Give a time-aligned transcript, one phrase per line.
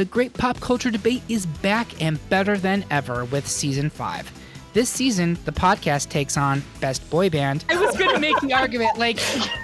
[0.00, 4.32] the great pop culture debate is back and better than ever with season 5.
[4.72, 7.66] This season, the podcast takes on Best Boy Band.
[7.68, 9.18] I was going to make the argument like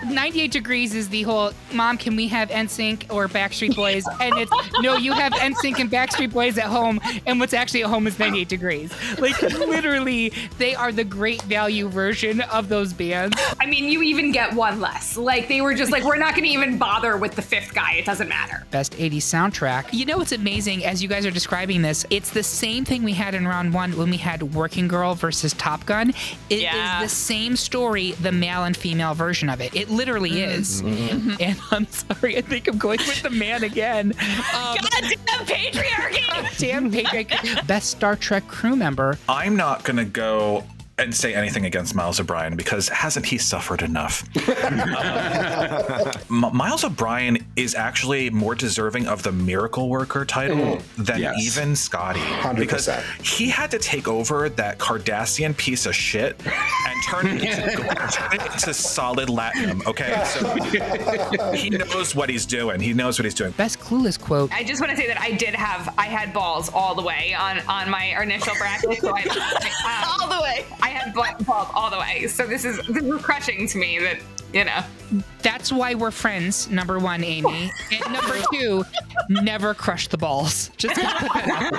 [0.07, 4.05] 98 Degrees is the whole Mom, can we have NSYNC or Backstreet Boys?
[4.21, 7.91] And it's no, you have NSYNC and Backstreet Boys at home, and what's actually at
[7.91, 8.93] home is 98 Degrees.
[9.19, 13.37] Like, literally, they are the great value version of those bands.
[13.61, 15.17] I mean, you even get one less.
[15.17, 17.95] Like, they were just like, we're not going to even bother with the fifth guy.
[17.95, 18.65] It doesn't matter.
[18.71, 19.93] Best 80s soundtrack.
[19.93, 22.07] You know what's amazing as you guys are describing this?
[22.11, 25.53] It's the same thing we had in round one when we had Working Girl versus
[25.55, 26.11] Top Gun.
[26.51, 27.03] It Yeah.
[27.03, 29.75] is the same story, the male and female version of it.
[29.75, 30.49] It literally mm.
[30.49, 30.83] is.
[30.83, 31.35] Mm-hmm.
[31.47, 34.13] And I'm sorry, I think I'm going with the man again.
[34.55, 36.59] Um, Goddamn patriarchy!
[36.59, 37.33] damn Patrick.
[37.67, 39.19] Best Star Trek crew member.
[39.29, 40.65] I'm not going to go
[40.99, 44.25] and say anything against Miles O'Brien because hasn't he suffered enough?
[44.67, 50.83] Um, M- Miles O'Brien is actually more deserving of the miracle worker title mm.
[50.97, 51.37] than Yes.
[51.39, 52.21] even Scotty.
[52.21, 52.57] 100%.
[52.57, 52.89] Because
[53.23, 56.41] he had to take over that Cardassian piece of shit
[56.86, 59.85] and turn it into, turn solid latinum.
[59.87, 62.81] Okay, so he knows what he's doing.
[62.81, 63.53] He knows what he's doing.
[63.53, 64.53] Best clueless quote.
[64.53, 67.35] I just want to say that I did have, I had balls all the way
[67.39, 69.01] on on my initial bracket.
[69.01, 70.65] So I, I, um, All the way.
[70.83, 72.27] I had balls all the way.
[72.27, 74.19] So this is this is crushing to me that
[74.53, 74.81] you know.
[75.43, 77.71] That's why we're friends, number one, Amy.
[77.93, 78.85] And number two,
[79.29, 80.71] never crush the balls.
[80.77, 81.73] Just gonna put that out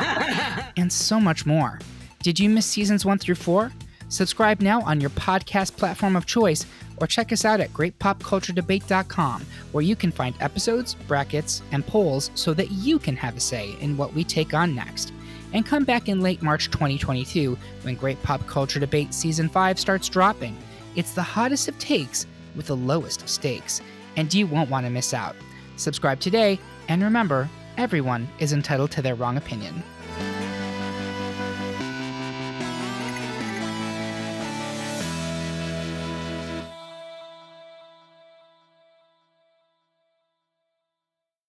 [0.56, 0.74] there.
[0.78, 1.80] And so much more.
[2.24, 3.72] Did you miss seasons one through four?
[4.10, 6.66] Subscribe now on your podcast platform of choice
[6.98, 12.54] or check us out at greatpopculturedebate.com where you can find episodes, brackets, and polls so
[12.54, 15.14] that you can have a say in what we take on next.
[15.54, 20.10] And come back in late March 2022 when Great Pop Culture Debate Season 5 starts
[20.10, 20.58] dropping.
[20.96, 23.82] It's the hottest of takes with the lowest of stakes,
[24.16, 25.36] and you won't want to miss out.
[25.78, 27.48] Subscribe today, and remember,
[27.78, 29.84] everyone is entitled to their wrong opinion.